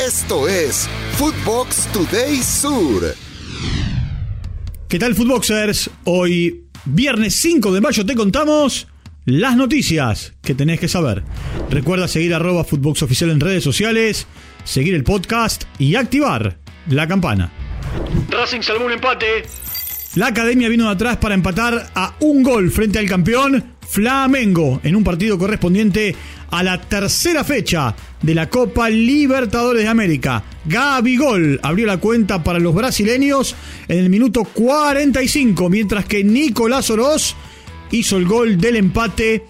Esto 0.00 0.48
es 0.48 0.88
Footbox 1.12 1.86
Today 1.92 2.42
Sur. 2.42 3.14
¿Qué 4.88 4.98
tal, 4.98 5.14
Footboxers? 5.14 5.88
Hoy, 6.02 6.64
viernes 6.84 7.36
5 7.36 7.72
de 7.72 7.80
mayo, 7.80 8.04
te 8.04 8.16
contamos 8.16 8.88
las 9.24 9.56
noticias 9.56 10.34
que 10.42 10.54
tenés 10.54 10.80
que 10.80 10.88
saber. 10.88 11.22
Recuerda 11.70 12.08
seguir 12.08 12.34
arroba 12.34 12.64
Footbox 12.64 13.02
Oficial 13.04 13.30
en 13.30 13.38
redes 13.38 13.62
sociales, 13.62 14.26
seguir 14.64 14.94
el 14.94 15.04
podcast 15.04 15.62
y 15.78 15.94
activar 15.94 16.58
la 16.88 17.06
campana. 17.06 17.52
Racing 18.30 18.62
salvó 18.62 18.86
un 18.86 18.92
empate. 18.92 19.44
La 20.16 20.26
academia 20.26 20.68
vino 20.68 20.86
de 20.86 20.90
atrás 20.90 21.18
para 21.18 21.34
empatar 21.34 21.90
a 21.94 22.14
un 22.18 22.42
gol 22.42 22.72
frente 22.72 22.98
al 22.98 23.06
campeón 23.06 23.73
Flamengo 23.88 24.80
en 24.82 24.96
un 24.96 25.04
partido 25.04 25.38
correspondiente 25.38 26.14
a 26.50 26.62
la 26.62 26.80
tercera 26.80 27.44
fecha 27.44 27.94
de 28.22 28.34
la 28.34 28.48
Copa 28.48 28.88
Libertadores 28.88 29.82
de 29.82 29.88
América. 29.88 30.42
Gol 30.66 31.60
abrió 31.62 31.86
la 31.86 31.98
cuenta 31.98 32.42
para 32.42 32.58
los 32.58 32.74
brasileños 32.74 33.54
en 33.88 33.98
el 33.98 34.10
minuto 34.10 34.44
45, 34.44 35.68
mientras 35.68 36.04
que 36.06 36.24
Nicolás 36.24 36.90
Oroz 36.90 37.34
hizo 37.90 38.16
el 38.16 38.24
gol 38.24 38.58
del 38.58 38.76
empate 38.76 39.44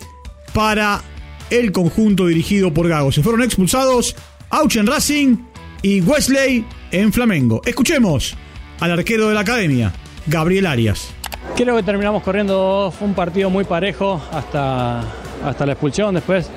para 0.53 1.03
el 1.51 1.73
conjunto 1.73 2.27
dirigido 2.27 2.73
por 2.73 2.89
Gago. 2.89 3.13
Se 3.13 3.23
fueron 3.23 3.43
expulsados 3.43 4.17
Auch 4.51 4.77
en 4.77 4.87
Racing 4.87 5.37
y 5.83 6.01
Wesley 6.01 6.65
en 6.91 7.13
Flamengo. 7.13 7.63
Escuchemos 7.65 8.35
al 8.81 8.91
arquero 8.91 9.29
de 9.29 9.35
la 9.35 9.41
academia, 9.41 9.93
Gabriel 10.27 10.67
Arias. 10.67 11.14
Creo 11.57 11.77
que 11.77 11.85
terminamos 11.85 12.23
corriendo, 12.25 12.93
fue 12.97 13.07
un 13.07 13.15
partido 13.15 13.49
muy 13.49 13.63
parejo 13.65 14.21
hasta, 14.33 15.03
hasta 15.45 15.65
la 15.65 15.73
expulsión. 15.73 16.13
Después 16.13 16.51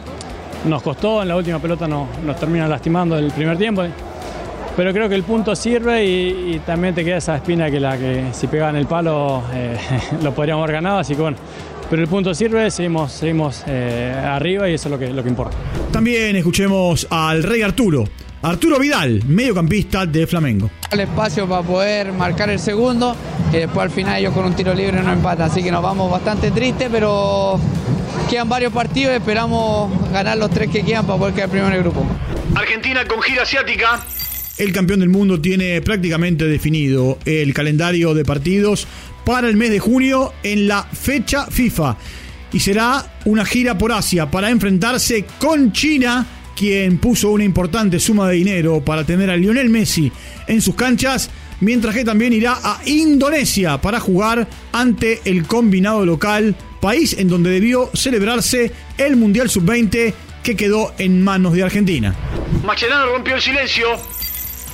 nos 0.66 0.82
costó, 0.82 1.22
en 1.22 1.28
la 1.28 1.36
última 1.36 1.60
pelota 1.60 1.88
nos, 1.88 2.08
nos 2.24 2.40
termina 2.40 2.68
lastimando 2.68 3.16
el 3.16 3.32
primer 3.32 3.60
tiempo. 3.60 3.84
Pero 4.76 4.94
creo 4.94 5.08
que 5.08 5.14
el 5.14 5.24
punto 5.24 5.56
sirve 5.56 6.04
y, 6.04 6.62
también 6.66 6.96
te 6.96 7.06
queda 7.06 7.18
esa 7.18 7.36
espina 7.36 7.70
que 7.70 7.80
la 7.80 7.98
que 7.98 8.26
si 8.32 8.48
pegaban 8.48 8.76
el 8.76 8.88
palo 8.88 9.44
eh, 9.54 9.78
lo 10.24 10.34
podríamos 10.34 10.64
haber 10.64 10.76
ganado, 10.78 10.98
así 11.00 11.16
que 11.16 11.22
bueno. 11.22 11.38
Pero 11.90 12.02
el 12.02 12.08
punto 12.08 12.34
sirve, 12.34 12.70
seguimos, 12.72 13.12
seguimos 13.12 13.64
eh, 13.68 14.14
arriba 14.14 14.68
y 14.68 14.74
eso 14.74 14.90
es 14.90 14.92
lo 14.92 15.00
que, 15.00 15.14
lo 15.14 15.22
que 15.22 15.30
importa. 15.30 15.56
También 15.92 16.36
escuchemos 16.36 17.08
al 17.10 17.44
Rey 17.44 17.62
Arturo. 17.62 18.04
Arturo 18.42 18.78
Vidal, 18.78 19.24
mediocampista 19.28 20.06
de 20.06 20.28
Flamengo. 20.28 20.70
El 20.92 21.00
espacio 21.02 21.48
para 21.48 21.64
poder 21.64 22.14
marcar 22.14 22.50
el 22.50 22.60
segundo, 22.60 23.16
que 23.58 23.62
después 23.62 23.86
al 23.86 23.90
final 23.90 24.20
ellos 24.20 24.36
con 24.36 24.46
un 24.46 24.54
tiro 24.54 24.72
libre 24.72 25.02
no 25.02 25.12
empatan, 25.12 25.50
así 25.50 25.64
que 25.64 25.72
nos 25.72 25.82
vamos 25.82 26.12
bastante 26.12 26.52
tristes, 26.52 26.90
pero 26.92 27.60
quedan 28.30 28.48
varios 28.48 28.72
partidos 28.72 29.14
y 29.14 29.16
esperamos 29.16 30.12
ganar 30.12 30.38
los 30.38 30.52
tres 30.52 30.70
que 30.70 30.84
quedan 30.84 31.08
para 31.08 31.18
poder 31.18 31.34
quedar 31.34 31.50
primero 31.50 31.68
en 31.70 31.74
el 31.74 31.82
grupo. 31.82 32.06
Argentina 32.54 33.04
con 33.08 33.20
gira 33.20 33.42
asiática. 33.42 34.06
El 34.60 34.72
campeón 34.72 35.00
del 35.00 35.10
mundo 35.10 35.42
tiene 35.42 35.82
prácticamente 35.82 36.46
definido 36.46 37.18
el 37.26 37.52
calendario 37.56 38.14
de 38.14 38.24
partidos 38.26 38.88
para 39.26 39.50
el 39.50 39.58
mes 39.58 39.72
de 39.72 39.80
junio 39.80 40.34
en 40.44 40.68
la 40.68 40.84
fecha 40.84 41.48
FIFA. 41.48 41.98
Y 42.54 42.60
será 42.60 43.18
una 43.26 43.44
gira 43.44 43.76
por 43.76 43.92
Asia 43.92 44.30
para 44.30 44.52
enfrentarse 44.52 45.26
con 45.40 45.72
China 45.72 46.28
quien 46.56 47.00
puso 47.00 47.32
una 47.32 47.44
importante 47.44 48.00
suma 48.00 48.30
de 48.30 48.36
dinero 48.36 48.86
para 48.86 49.04
tener 49.04 49.32
a 49.32 49.38
Lionel 49.38 49.70
Messi 49.70 50.12
en 50.48 50.62
sus 50.62 50.76
canchas, 50.76 51.30
mientras 51.62 51.96
que 51.96 52.06
también 52.06 52.34
irá 52.34 52.58
a 52.64 52.80
Indonesia 52.86 53.80
para 53.80 54.00
jugar 54.00 54.48
ante 54.72 55.22
el 55.26 55.46
combinado 55.48 56.06
local, 56.06 56.56
país 56.80 57.18
en 57.18 57.28
donde 57.28 57.50
debió 57.50 57.90
celebrarse 57.94 58.72
el 58.98 59.16
Mundial 59.16 59.50
Sub-20 59.50 60.14
que 60.44 60.56
quedó 60.56 60.94
en 60.98 61.22
manos 61.22 61.54
de 61.54 61.64
Argentina. 61.64 62.16
Mascherano 62.64 63.08
rompió 63.08 63.36
el 63.36 63.42
silencio. 63.42 63.88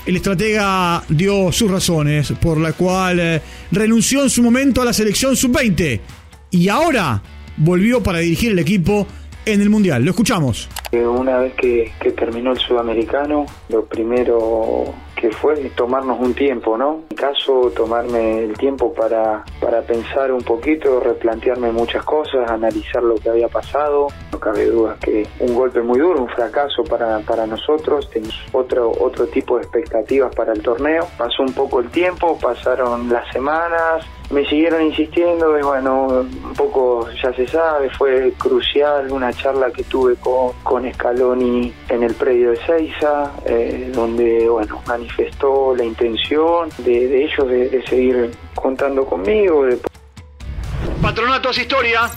El 0.05 0.17
estratega 0.17 1.01
dio 1.07 1.51
sus 1.51 1.71
razones 1.71 2.33
por 2.33 2.59
la 2.59 2.73
cual 2.73 3.19
eh, 3.19 3.41
renunció 3.71 4.23
en 4.23 4.29
su 4.29 4.43
momento 4.43 4.81
a 4.81 4.85
la 4.85 4.91
selección 4.91 5.35
sub-20 5.35 5.99
y 6.51 6.67
ahora 6.67 7.21
volvió 7.57 8.03
para 8.03 8.19
dirigir 8.19 8.51
el 8.51 8.59
equipo 8.59 9.07
en 9.45 9.61
el 9.61 9.69
Mundial. 9.69 10.03
Lo 10.03 10.11
escuchamos. 10.11 10.69
Una 10.91 11.39
vez 11.39 11.53
que, 11.55 11.91
terminó 12.15 12.51
el 12.51 12.59
sudamericano, 12.59 13.45
lo 13.69 13.85
primero 13.85 14.93
que 15.23 15.31
fue 15.31 15.55
tomarnos 15.69 16.19
un 16.19 16.33
tiempo, 16.33 16.77
¿no? 16.77 17.03
En 17.09 17.15
caso, 17.15 17.71
tomarme 17.73 18.39
el 18.43 18.57
tiempo 18.57 18.93
para, 18.93 19.45
para 19.61 19.81
pensar 19.81 20.33
un 20.33 20.43
poquito, 20.43 20.99
replantearme 20.99 21.71
muchas 21.71 22.03
cosas, 22.03 22.51
analizar 22.51 23.01
lo 23.01 23.15
que 23.15 23.29
había 23.29 23.47
pasado. 23.47 24.07
No 24.33 24.37
cabe 24.37 24.65
duda 24.65 24.97
que 24.99 25.25
un 25.39 25.55
golpe 25.55 25.81
muy 25.81 25.97
duro, 25.97 26.23
un 26.23 26.27
fracaso 26.27 26.83
para, 26.83 27.19
para 27.19 27.47
nosotros. 27.47 28.09
Tenemos 28.09 28.35
otro, 28.51 28.91
otro 28.99 29.25
tipo 29.27 29.55
de 29.55 29.61
expectativas 29.61 30.35
para 30.35 30.51
el 30.51 30.61
torneo. 30.61 31.07
Pasó 31.17 31.43
un 31.43 31.53
poco 31.53 31.79
el 31.79 31.89
tiempo, 31.89 32.37
pasaron 32.37 33.07
las 33.07 33.25
semanas, 33.31 34.05
me 34.33 34.45
siguieron 34.45 34.81
insistiendo 34.81 35.57
y 35.57 35.61
bueno, 35.61 36.07
un 36.07 36.53
poco 36.55 37.07
ya 37.21 37.33
se 37.33 37.47
sabe, 37.47 37.89
fue 37.91 38.33
crucial 38.37 39.11
una 39.11 39.31
charla 39.31 39.71
que 39.71 39.83
tuve 39.83 40.15
con, 40.15 40.53
con 40.63 40.91
Scaloni 40.91 41.71
en 41.89 42.03
el 42.03 42.13
predio 42.15 42.51
de 42.51 42.57
Seiza, 42.65 43.31
eh, 43.45 43.91
donde 43.93 44.49
bueno, 44.49 44.81
manifestó 44.87 45.75
la 45.75 45.85
intención 45.85 46.69
de, 46.79 47.25
ellos 47.25 47.47
de, 47.47 47.83
seguir 47.87 48.31
contando 48.55 49.05
conmigo. 49.05 49.65
Patronato 51.01 51.49
hace 51.49 51.61
historia. 51.61 52.09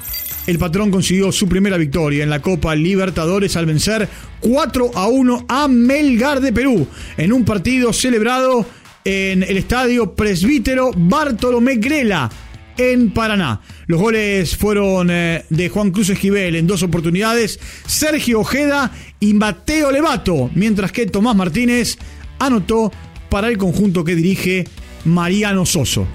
El 0.46 0.58
patrón 0.58 0.90
consiguió 0.92 1.32
su 1.32 1.48
primera 1.48 1.76
victoria 1.76 2.22
en 2.22 2.30
la 2.30 2.40
Copa 2.40 2.74
Libertadores 2.76 3.56
al 3.56 3.66
vencer 3.66 4.08
4 4.40 4.92
a 4.94 5.08
1 5.08 5.46
a 5.48 5.68
Melgar 5.68 6.40
de 6.40 6.52
Perú 6.52 6.86
en 7.16 7.32
un 7.32 7.44
partido 7.44 7.92
celebrado 7.92 8.64
en 9.06 9.44
el 9.44 9.56
estadio 9.56 10.16
Presbítero 10.16 10.90
Bartolomé 10.96 11.76
Grela 11.76 12.28
en 12.76 13.12
Paraná. 13.12 13.60
Los 13.86 14.00
goles 14.00 14.56
fueron 14.56 15.10
eh, 15.12 15.44
de 15.48 15.68
Juan 15.68 15.92
Cruz 15.92 16.10
Esquivel 16.10 16.56
en 16.56 16.66
dos 16.66 16.82
oportunidades, 16.82 17.60
Sergio 17.86 18.40
Ojeda 18.40 18.90
y 19.20 19.32
Mateo 19.34 19.92
Levato, 19.92 20.50
mientras 20.56 20.90
que 20.90 21.06
Tomás 21.06 21.36
Martínez 21.36 21.98
anotó 22.40 22.90
para 23.28 23.46
el 23.46 23.56
conjunto 23.58 24.02
que 24.02 24.16
dirige 24.16 24.64
Mariano 25.04 25.64
Soso. 25.64 26.08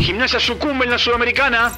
Gimnasia 0.00 0.40
sucumbe 0.40 0.84
en 0.84 0.90
la 0.90 0.98
Sudamericana. 0.98 1.72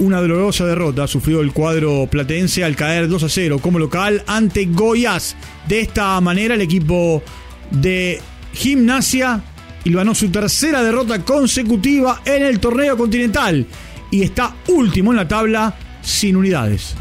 Una 0.00 0.20
dolorosa 0.20 0.66
derrota 0.66 1.06
sufrió 1.06 1.42
el 1.42 1.52
cuadro 1.52 2.08
platense 2.10 2.64
al 2.64 2.74
caer 2.74 3.06
2 3.06 3.22
a 3.22 3.28
0 3.28 3.60
como 3.62 3.78
local 3.78 4.24
ante 4.26 4.64
Goiás. 4.64 5.36
De 5.68 5.78
esta 5.78 6.20
manera 6.20 6.56
el 6.56 6.60
equipo 6.60 7.22
de 7.70 8.20
Gimnasia 8.52 9.44
ganó 9.90 10.14
su 10.14 10.30
tercera 10.30 10.82
derrota 10.82 11.24
consecutiva 11.24 12.22
en 12.24 12.42
el 12.42 12.60
torneo 12.60 12.96
continental 12.96 13.66
y 14.10 14.22
está 14.22 14.54
último 14.68 15.10
en 15.10 15.16
la 15.16 15.26
tabla 15.26 15.74
sin 16.02 16.36
unidades. 16.36 16.94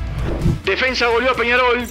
Defensa 0.66 1.08
volvió 1.08 1.32
a 1.32 1.36
Peñarol. 1.36 1.88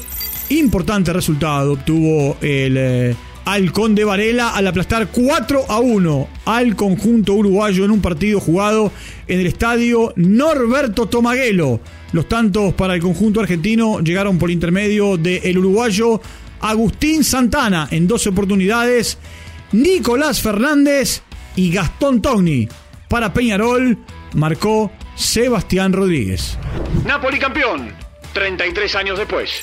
Importante 0.51 1.13
resultado 1.13 1.75
obtuvo 1.75 2.37
el 2.41 2.77
eh, 2.77 3.17
Halcón 3.45 3.95
de 3.95 4.05
Varela 4.05 4.51
al 4.51 4.67
aplastar 4.67 5.09
4 5.09 5.65
a 5.69 5.81
1 5.81 6.29
al 6.45 6.77
conjunto 6.77 7.35
uruguayo 7.35 7.85
en 7.85 7.91
un 7.91 8.01
partido 8.01 8.41
jugado 8.41 8.93
en 9.27 9.41
el 9.41 9.47
estadio 9.47 10.13
Norberto 10.17 11.07
Tomaguelo. 11.07 11.81
Los 12.13 12.29
tantos 12.29 12.75
para 12.75 12.95
el 12.95 13.01
conjunto 13.01 13.41
argentino 13.41 14.01
llegaron 14.01 14.39
por 14.39 14.51
intermedio 14.51 15.17
del 15.17 15.59
uruguayo 15.59 16.21
Agustín 16.61 17.25
Santana 17.25 17.89
en 17.91 18.07
dos 18.07 18.27
oportunidades 18.27 19.19
Nicolás 19.73 20.41
Fernández 20.41 21.23
y 21.57 21.73
Gastón 21.73 22.23
Togni. 22.23 22.69
Para 23.09 23.33
Peñarol 23.33 23.99
marcó 24.35 24.91
Sebastián 25.17 25.93
Rodríguez. 25.93 26.59
Napoli 27.05 27.39
campeón, 27.39 27.93
33 28.33 28.95
años 28.97 29.19
después. 29.19 29.61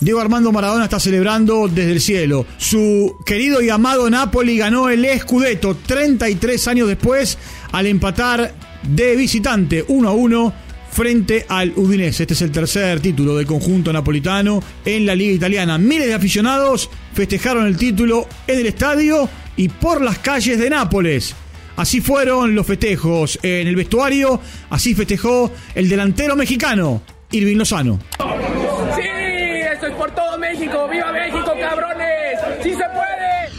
Diego 0.00 0.20
Armando 0.20 0.52
Maradona 0.52 0.84
está 0.84 1.00
celebrando 1.00 1.68
desde 1.68 1.92
el 1.92 2.00
cielo. 2.00 2.46
Su 2.58 3.16
querido 3.24 3.62
y 3.62 3.70
amado 3.70 4.08
Napoli 4.10 4.58
ganó 4.58 4.90
el 4.90 5.06
Scudetto 5.18 5.74
33 5.74 6.68
años 6.68 6.88
después 6.88 7.38
al 7.72 7.86
empatar 7.86 8.52
de 8.82 9.16
visitante 9.16 9.84
1 9.88 10.08
a 10.08 10.12
1 10.12 10.65
frente 10.96 11.44
al 11.50 11.74
Udinese. 11.76 12.22
Este 12.22 12.32
es 12.32 12.40
el 12.40 12.50
tercer 12.50 13.00
título 13.00 13.36
del 13.36 13.44
conjunto 13.44 13.92
napolitano 13.92 14.62
en 14.82 15.04
la 15.04 15.14
Liga 15.14 15.34
Italiana. 15.34 15.76
Miles 15.76 16.06
de 16.06 16.14
aficionados 16.14 16.88
festejaron 17.12 17.66
el 17.66 17.76
título 17.76 18.26
en 18.46 18.60
el 18.60 18.66
estadio 18.66 19.28
y 19.58 19.68
por 19.68 20.00
las 20.00 20.18
calles 20.20 20.58
de 20.58 20.70
Nápoles. 20.70 21.36
Así 21.76 22.00
fueron 22.00 22.54
los 22.54 22.66
festejos 22.66 23.38
en 23.42 23.68
el 23.68 23.76
vestuario, 23.76 24.40
así 24.70 24.94
festejó 24.94 25.52
el 25.74 25.86
delantero 25.86 26.34
mexicano, 26.34 27.02
Irving 27.30 27.56
Lozano. 27.56 28.00
Sí, 28.96 29.02
esto 29.70 29.88
es 29.88 29.94
por 29.96 30.14
todo 30.14 30.38
México, 30.38 30.88
viva 30.90 31.12
México, 31.12 31.52
cabrones, 31.60 32.38
sí 32.62 32.70
se 32.70 32.76
puede. 32.76 33.52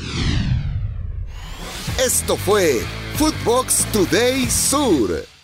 Esto 2.04 2.36
fue 2.36 2.82
Footbox 3.16 3.86
Today 3.94 4.50
Sur. 4.50 5.37